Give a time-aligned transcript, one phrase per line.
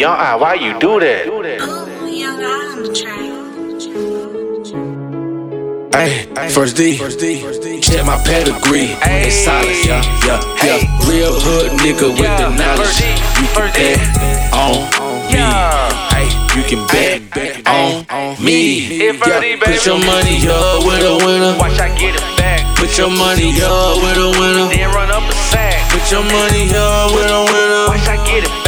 [0.00, 1.28] Yung I, why you do that?
[1.28, 1.44] Oh,
[2.08, 3.20] Yung I on the track.
[5.92, 8.96] Hey, first D, check my pedigree.
[9.04, 10.80] It's solid, yeah, yeah, yeah.
[11.04, 12.96] Real hood nigga with the knowledge.
[12.96, 14.00] You can bet
[14.56, 14.88] on
[15.28, 15.36] me.
[16.08, 17.20] Hey, you can bet
[17.68, 19.04] on me.
[19.04, 21.60] If First D, Yeah, put your money up with a winner.
[21.60, 22.64] Watch I get it back.
[22.80, 24.64] Put your money up with a winner.
[24.72, 25.92] Then run up a sack.
[25.92, 27.84] Put your money up with a winner.
[27.92, 28.56] Watch I get it back.
[28.56, 28.59] Put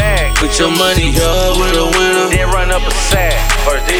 [0.62, 2.30] your money up with a winner.
[2.30, 3.34] Then run up a sack.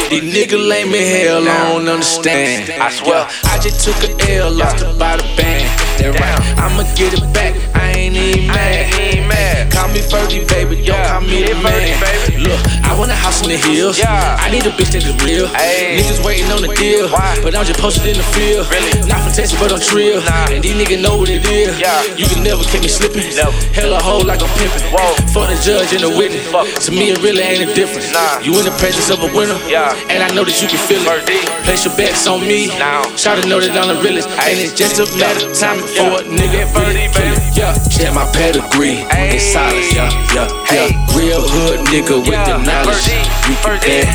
[0.09, 2.71] These niggas lame me hell, I don't understand.
[2.81, 3.27] I swear.
[3.51, 5.67] I just took a L, lost it by the band.
[5.99, 7.53] That right, I'ma get it back.
[7.75, 8.93] I ain't even mad.
[8.93, 9.71] ain't even mad.
[9.73, 12.22] Call me Fergie, baby, don't call me the man.
[12.39, 13.99] Look, I want a house in the hills.
[13.99, 14.37] Yeah.
[14.39, 15.47] I need a bitch that is real.
[15.57, 15.99] Ayy.
[15.99, 17.09] Niggas waiting on the deal.
[17.09, 17.39] Why?
[17.43, 18.67] But I'm just posted in the field.
[18.71, 18.91] Really?
[19.07, 20.23] Not from Texas, but I'm trill.
[20.23, 20.53] Nah.
[20.53, 21.75] And these niggas know what it is.
[21.79, 22.03] Yeah.
[22.15, 23.27] You can never catch me slipping.
[23.35, 23.51] Never.
[23.75, 24.83] Hella hole like I'm pimping.
[24.93, 25.15] Whoa.
[25.33, 26.45] For the judge and the witness.
[26.51, 26.67] Fuck.
[26.87, 28.11] To me, it really ain't a difference.
[28.13, 28.39] Nah.
[28.39, 29.57] You in the presence of a winner.
[29.67, 29.91] Yeah.
[30.11, 31.25] And I know that you can feel it.
[31.65, 32.67] Place your bets on me.
[32.79, 33.03] Now.
[33.17, 34.29] Try to know that I'm the realest.
[34.43, 37.41] And it's just a matter of time before a nigga really kill it.
[37.57, 37.73] Yeah.
[37.89, 39.05] Check my pedigree.
[39.11, 39.37] Ayy.
[39.37, 39.81] It's solid.
[39.93, 41.17] Yeah, yeah, yeah.
[41.17, 43.09] Real hood nigga with the knowledge.
[43.47, 44.05] You can bet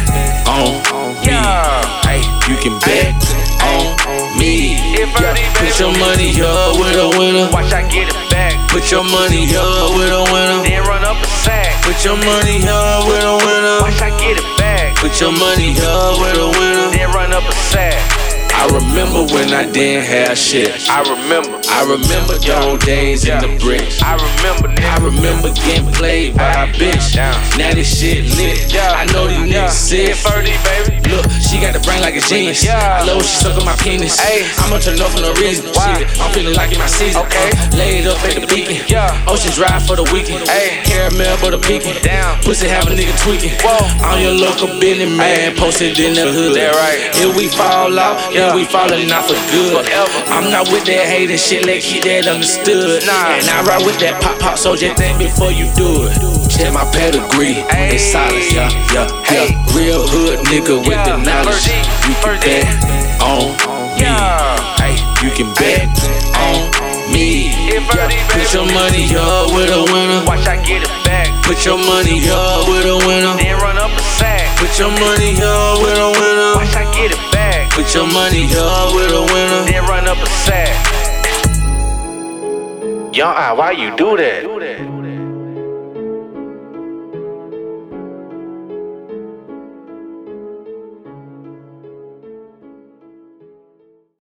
[0.46, 0.78] on
[1.27, 1.34] me.
[2.48, 3.14] You can bet
[3.60, 3.84] on
[4.38, 4.78] me.
[5.58, 7.50] Put your money up with a winner.
[7.50, 8.54] Watch I get it back.
[8.70, 10.62] Put your money up with a winner.
[10.62, 11.82] Then run up a sack.
[11.82, 13.82] Put your money up with a winner.
[13.82, 14.96] Watch I get it back.
[14.96, 16.91] Put your money up with a winner.
[16.94, 17.97] Then run up a sack.
[18.60, 20.90] I remember when I didn't have shit.
[20.90, 21.60] I remember.
[21.68, 24.02] I remember the old days in the bricks.
[24.02, 27.14] I remember, I remember getting played by a bitch.
[27.16, 28.72] Now this shit lit.
[28.74, 28.90] Yeah.
[28.92, 29.68] I know these Yeah.
[29.68, 30.06] niggas sick.
[30.08, 30.97] Get 30, baby.
[31.48, 32.60] She got the brain like a genius.
[32.60, 33.00] Yeah.
[33.00, 34.20] I love when she suck on my penis.
[34.20, 34.44] Ayy.
[34.60, 35.72] I'ma turn up for no reason.
[35.72, 36.04] Why?
[36.20, 37.24] I'm feeling like in my season.
[37.24, 37.48] Okay.
[37.56, 38.84] Uh, laid up at the beacon.
[38.84, 39.16] Yeah.
[39.24, 40.44] Ocean drive for the weekend.
[40.44, 40.84] Ayy.
[40.84, 41.96] Caramel for the peaking.
[42.04, 42.36] Down.
[42.44, 43.56] Pussy have a nigga tweaking.
[43.64, 43.80] Whoa.
[44.04, 45.56] On your local business, man.
[45.56, 46.53] Posted in the hood.
[46.53, 47.16] That right.
[47.16, 48.20] Here we fall out.
[48.28, 48.53] Yeah.
[48.53, 49.88] We falling out for good.
[49.88, 50.20] Forever.
[50.28, 51.65] I'm not with that hating shit.
[51.65, 53.09] Let's keep that understood.
[53.09, 53.41] Nah.
[53.41, 54.59] And I ride with that pop pop.
[54.60, 56.38] So just think before you do it.
[56.58, 57.62] Check my pedigree.
[57.70, 57.94] Ayy.
[57.94, 58.34] It's solid.
[58.50, 59.54] Yeah, yeah, Hey.
[59.54, 59.76] yeah.
[59.78, 61.22] Real hood nigga with the Yeah.
[61.22, 61.54] knowledge.
[61.54, 61.70] First
[62.08, 62.66] You can First bet
[63.22, 63.54] on
[63.94, 64.02] me.
[64.02, 64.76] Yeah.
[64.82, 65.86] Hey, you can bet
[66.34, 66.58] on
[67.12, 67.54] me.
[67.70, 68.10] Yeah.
[68.34, 70.24] Put your money up with a winner.
[70.26, 71.28] Watch I get it back.
[71.47, 73.34] Put your money up with a winner.
[73.38, 74.56] Then run up a sack.
[74.58, 76.50] Put your money up with a winner.
[76.58, 77.70] Watch I get it back.
[77.70, 79.62] Put your money up with a winner.
[79.70, 80.74] Then run up a sack.
[83.14, 84.97] Yung I, why you do that?